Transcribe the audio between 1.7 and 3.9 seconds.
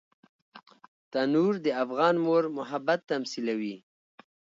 افغان مور محبت تمثیلوي